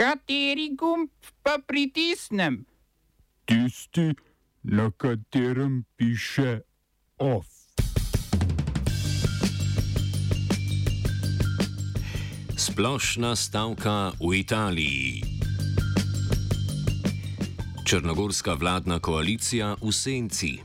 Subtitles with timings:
[0.00, 1.10] Kateri gumb
[1.44, 2.64] pa pritisnem?
[3.44, 4.14] Tisti,
[4.62, 6.60] na katerem piše
[7.18, 7.44] OF.
[12.56, 15.20] Splošna stavka v Italiji.
[17.84, 20.58] Črnogorska vladna koalicija v senci.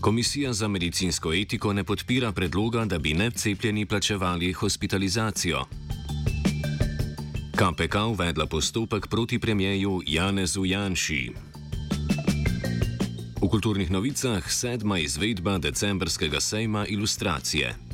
[0.00, 5.79] Komisija za medicinsko etiko ne podpira predloga, da bi necepljeni plačevali hospitalizacijo.
[7.60, 11.32] KPK uvedla postopek proti premijeju Janezu Janši.
[13.42, 17.89] V kulturnih novicah sedma izvedba decembrskega sejma ilustracije.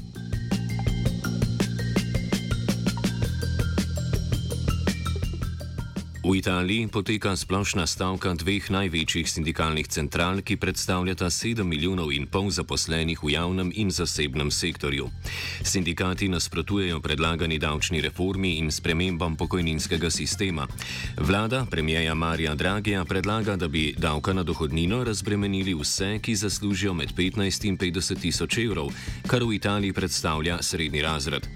[6.26, 12.50] V Italiji poteka splošna stavka dveh največjih sindikalnih central, ki predstavljata 7 milijonov in pol
[12.50, 15.06] zaposlenih v javnem in zasebnem sektorju.
[15.62, 20.66] Sindikati nasprotujejo predlagani davčni reformi in spremembam pokojninskega sistema.
[21.14, 27.14] Vlada premijeja Marija Dragija predlaga, da bi davka na dohodnino razbremenili vse, ki zaslužijo med
[27.14, 28.90] 15 in 50 tisoč evrov,
[29.30, 31.46] kar v Italiji predstavlja srednji razred.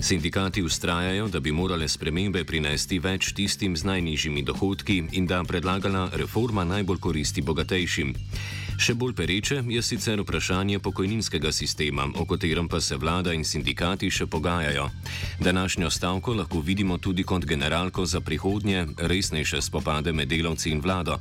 [0.00, 5.44] Sindikati ustrajajo, da bi morale spremembe prinesti več tistim z najnižjimi nižjimi dohodki in da
[5.44, 8.14] predlagana reforma najbolj koristi bogatejšim.
[8.78, 14.06] Še bolj pereče je sicer vprašanje pokojninskega sistema, o katerem pa se vlada in sindikati
[14.06, 14.84] še pogajajo.
[15.42, 21.18] Današnjo stavko lahko vidimo tudi kot generalko za prihodnje, resnejše spopade med delavci in vlado.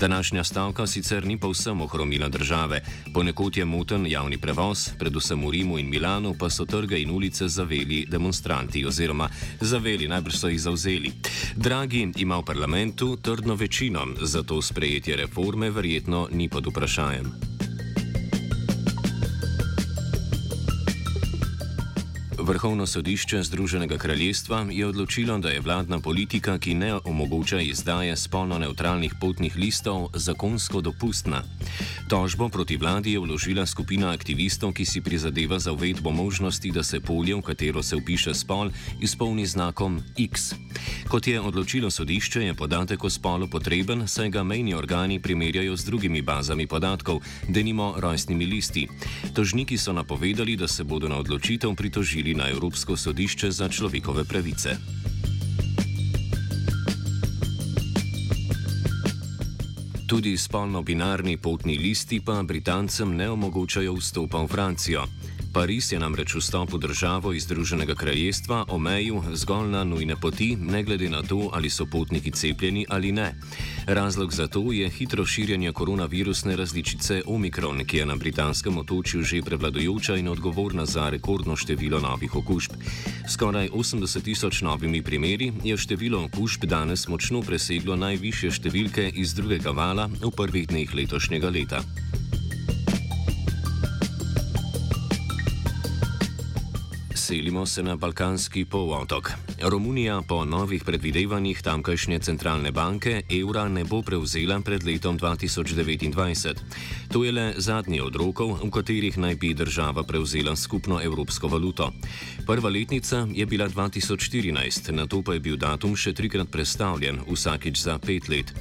[0.00, 2.80] Današnja stavka sicer ni povsem ohromila države,
[3.12, 7.48] ponekod je moten javni prevoz, predvsem v Rimu in Milanu pa so trge in ulice
[7.48, 9.28] zaveli demonstranti oziroma
[9.60, 11.12] zaveli, najbrž so jih zauzeli.
[11.56, 17.55] Dragi ima v parlamentu trdno večino, zato sprejetje reforme verjetno ni pod vprašanjem vprašanjem.
[22.46, 28.58] Vrhovno sodišče Združenega kraljestva je odločilo, da je vladna politika, ki ne omogoča izdaje spolno
[28.58, 31.42] neutralnih potnih listov, zakonsko dopustna.
[32.08, 37.00] Tožbo proti vladi je vložila skupina aktivistov, ki si prizadeva za uvedbo možnosti, da se
[37.00, 38.70] polje, v katero se upiše spol,
[39.00, 40.54] izpolni znakom X.
[41.08, 45.84] Kot je odločilo sodišče, je podatek o spolu potreben, saj ga mejni organi primerjajo z
[45.84, 48.86] drugimi bazami podatkov, denimo rojstnimi listi.
[49.34, 54.76] Tožniki so napovedali, da se bodo na odločitev pritožili na Evropsko sodišče za človekove pravice.
[60.06, 65.02] Tudi spolno-binarni potni listi pa Britancem ne omogočajo vstopa v Francijo.
[65.56, 70.82] Pariz je namreč vstop v državo iz Združenega kraljestva omejil zgolj na nujne poti, ne
[70.84, 73.32] glede na to, ali so potniki cepljeni ali ne.
[73.86, 79.40] Razlog za to je hitro širjenje koronavirusne različice Omikron, ki je na britanskem otočju že
[79.42, 82.72] prevladujoča in odgovorna za rekordno število novih okužb.
[83.28, 89.72] Skoraj 80 tisoč novimi primeri je število okužb danes močno preseglo najviše številke iz drugega
[89.72, 92.05] vala v prvih dneh letošnjega leta.
[97.26, 99.32] Selimo se na Balkanski polotok.
[99.62, 106.54] Romunija po novih predvidevanjih tamkajšnje centralne banke evra ne bo prevzela pred letom 2029.
[107.12, 111.90] To je le zadnji od rokov, v katerih naj bi država prevzela skupno evropsko valuto.
[112.46, 117.82] Prva letnica je bila 2014, na to pa je bil datum še trikrat prestavljen, vsakič
[117.82, 118.54] za pet let.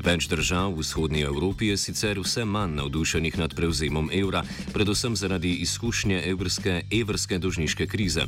[0.00, 4.40] Več držav v vzhodnji Evropi je sicer vse manj navdušenih nad prevzemom evra,
[4.72, 8.24] predvsem zaradi izkušnje evrske, evrske dožniške krize.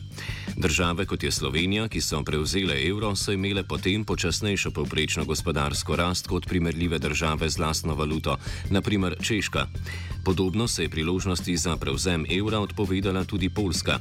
[0.57, 6.29] Države kot je Slovenija, ki so prevzele evro, so imele potem počasnejšo povprečno gospodarsko rast
[6.29, 8.37] kot primerljive države z lastno valuto,
[8.71, 9.67] naprimer Češka.
[10.25, 13.99] Podobno se je priložnosti za prevzem evra odpovedala tudi Poljska.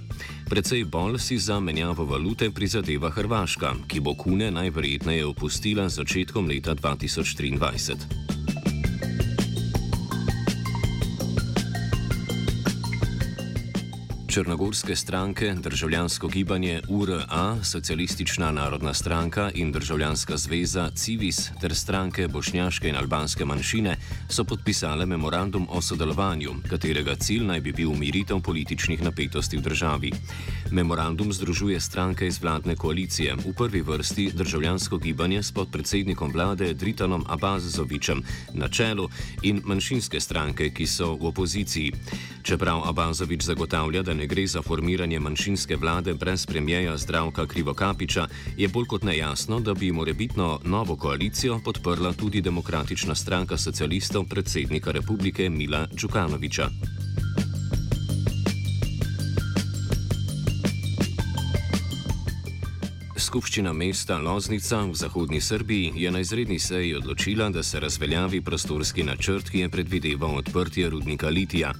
[0.49, 6.47] Predvsej bolj si za menjavo valute prizadeva Hrvaška, ki bo kune najverjetneje opustila z začetkom
[6.47, 7.60] leta 2023.
[7.61, 8.20] device.
[14.31, 22.89] Črnogorske stranke, državljansko gibanje URA, Socialistična narodna stranka in državljanska zveza Civis ter stranke bošnjaške
[22.89, 23.97] in albanske manjšine
[24.29, 30.11] so podpisale memorandum o sodelovanju, katerega cilj naj bi bil umiritev političnih napetosti v državi.
[30.71, 37.25] Memorandum združuje stranke iz vladne koalicije, v prvi vrsti državljansko gibanje s podpredsednikom vlade Dritanom
[37.27, 38.23] Abazovičem
[38.53, 39.09] na čelu
[39.41, 41.91] in manjšinske stranke, ki so v opoziciji.
[42.43, 48.27] Čeprav Abazovič zagotavlja, da ne gre za formiranje manjšinske vlade brez premijeja Zdravka Krivokapiča,
[48.57, 54.91] je bolj kot nejasno, da bi morebitno novo koalicijo podprla tudi demokratična stranka socialistov predsednika
[54.91, 56.69] republike Mila Džukanoviča.
[63.31, 69.05] Skupščina mesta Loznica v zahodnji Srbiji je na izredni seji odločila, da se razveljavi prostorski
[69.07, 71.71] načrt, ki je predvideval odprtje rudnika Litija.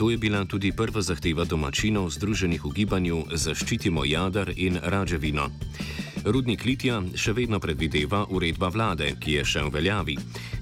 [0.00, 5.50] To je bila tudi prva zahteva domačinov združenih v gibanju Zaščitimo Jadar in Rađevino.
[6.24, 10.16] Rudnik litija še vedno predvideva uredba vlade, ki je še v veljavi.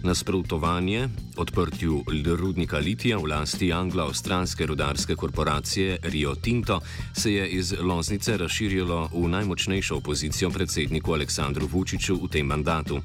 [0.07, 1.09] Nasprotovanje
[1.39, 2.05] odprtju
[2.39, 6.79] rudnika litija v lasti anglo-avstralske rudarske korporacije Rio Tinto
[7.15, 13.01] se je iz Loznice razširilo v najmočnejšo opozicijo predsedniku Aleksandru Vučiću v tem mandatu.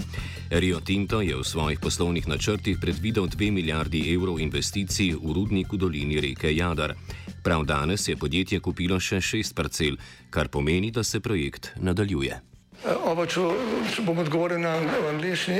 [0.50, 5.78] Rio Tinto je v svojih poslovnih načrtih predvidel 2 milijardi evrov investicij v rudnik v
[5.78, 6.96] dolini reke Jadar.
[7.44, 10.00] Prav danes je podjetje kupilo še šest parcel,
[10.32, 12.40] kar pomeni, da se projekt nadaljuje.
[13.08, 13.44] Oba, če,
[13.96, 14.78] če bom odgovoril na
[15.12, 15.60] angliški.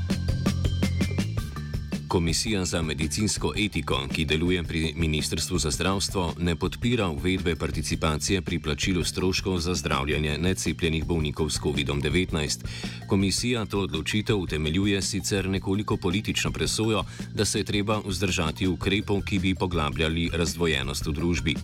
[2.11, 8.59] Komisija za medicinsko etiko, ki deluje pri Ministrstvu za zdravstvo, ne podpira uvedbe participacije pri
[8.59, 12.65] plačilu stroškov za zdravljanje necepljenih bolnikov s COVID-19.
[13.07, 17.03] Komisija to odločitev utemeljuje sicer nekoliko politično presojo,
[17.33, 21.55] da se je treba vzdržati ukrepov, ki bi poglabljali razdvojenost v družbi.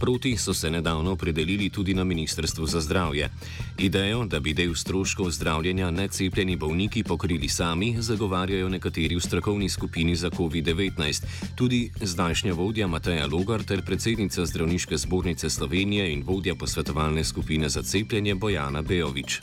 [0.00, 3.30] Proti so se nedavno opredelili tudi na Ministrstvu za zdravje.
[3.78, 9.85] Idejo, da bi del stroškov zdravljenja necepljeni bolniki pokrili sami, zagovarjajo nekateri v strokovni skupini
[9.86, 11.22] skupini za COVID-19.
[11.54, 17.82] Tudi zdajšnja vodja Mateja Logar ter predsednica Zdravniške zbornice Slovenije in vodja posvetovalne skupine za
[17.82, 19.40] cepljenje Bojana Bejovič.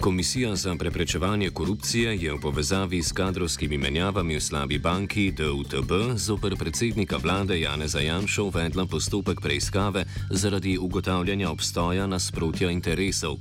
[0.00, 6.56] Komisija za preprečevanje korupcije je v povezavi s kadrovskimi menjavami v slabi banki DUTB zoper
[6.56, 13.36] predsednika vlade Jane Zajanša uvedla postopek preiskave zaradi ugotavljanja obstoja nasprotja interesov.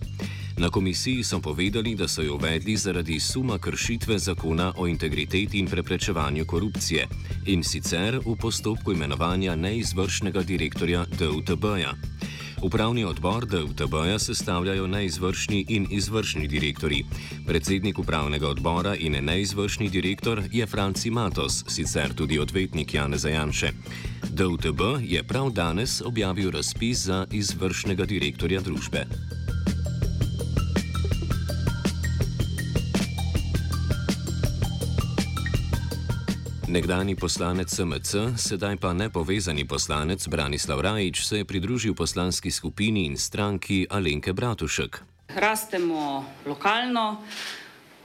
[0.60, 5.68] Na komisiji so povedali, da so jo uvedli zaradi suma kršitve zakona o integriteti in
[5.68, 7.08] preprečevanju korupcije
[7.46, 11.94] in sicer v postopku imenovanja neizvršnega direktorja DUTB-ja.
[12.62, 17.06] Upravni odbor DUTB-ja sestavljajo neizvršni in izvršni direktori.
[17.48, 23.72] Predsednik upravnega odbora in neizvršni direktor je Franci Matos, sicer tudi odvetnik Jane Zajanše.
[24.30, 29.06] DUTB je prav danes objavil razpis za izvršnega direktorja družbe.
[36.70, 43.18] Nekdani poslanec SMC, sedaj pa nepovezani poslanec Branislav Rajič, se je pridružil poslanski skupini in
[43.18, 45.02] stranki Alenke Bratušek.
[45.34, 47.26] Rastemo lokalno.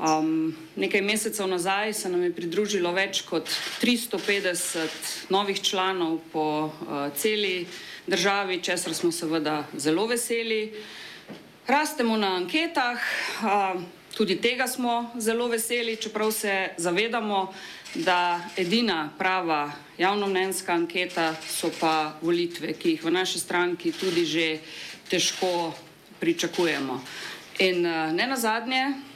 [0.01, 3.53] Um, nekaj mesecev nazaj se nam je pridružilo več kot
[3.85, 7.67] 350 novih članov po uh, celi
[8.07, 10.73] državi, česar smo seveda zelo veseli.
[11.67, 12.97] Rastemo na anketah,
[13.45, 13.83] uh,
[14.17, 17.53] tudi tega smo zelo veseli, čeprav se zavedamo,
[17.95, 24.59] da edina prava javnomnenjska anketa so pa volitve, ki jih v naši stranki tudi že
[25.11, 25.75] težko
[26.21, 27.01] pričakujemo.
[27.59, 29.15] In eh, ne nazadnje,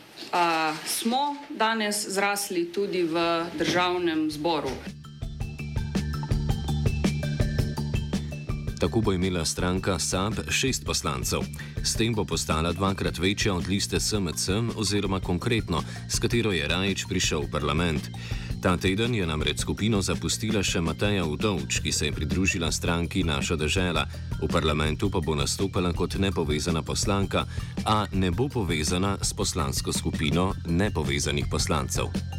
[0.87, 4.71] smo danes zrasli tudi v državnem zboru.
[8.79, 11.41] Tako bo imela stranka SAB šest poslancev.
[11.83, 17.07] S tem bo postala dvakrat večja od liste SMC oziroma konkretno, s katero je Rajič
[17.09, 18.11] prišel v parlament.
[18.61, 23.57] Ta teden je namreč skupino zapustila še Mateja Udovč, ki se je pridružila stranki Naša
[23.57, 24.03] država.
[24.43, 27.47] V parlamentu pa bo nastopila kot nepovezana poslanka,
[27.87, 32.38] a ne bo povezana s poslansko skupino nepovezanih poslancev.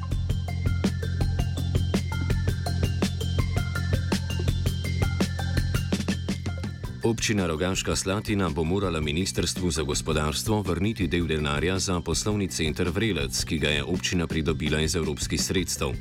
[7.03, 13.43] Občina Rogaška Slatina bo morala Ministrstvu za gospodarstvo vrniti del denarja za poslovni center Vrelec,
[13.43, 15.95] ki ga je občina pridobila iz evropskih sredstev.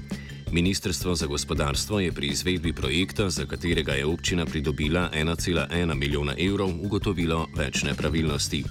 [0.53, 6.71] Ministrstvo za gospodarstvo je pri izvedbi projekta, za katerega je občina pridobila 1,1 milijona evrov,
[6.83, 8.65] ugotovilo več nepravilnosti.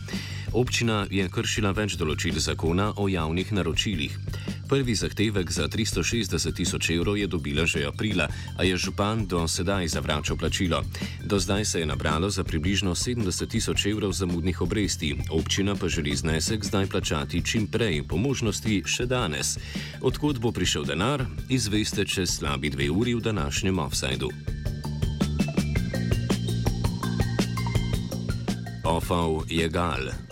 [0.54, 4.20] Občina je kršila več določil zakona o javnih naročilih.
[4.68, 8.28] Prvi zahtevek za 360 tisoč evrov je dobila že aprila,
[8.60, 10.84] a je župan do sedaj zavračal plačilo.
[11.24, 16.16] Do zdaj se je nabralo za približno 70 tisoč evrov zamudnih obresti, občina pa želi
[16.16, 19.56] znesek zdaj plačati čim prej, po možnosti še danes.
[20.02, 24.30] Odkud bo prišel denar, izveste čez slabi dve uri v današnjem offsajdu.
[28.84, 30.27] Ofal je gal.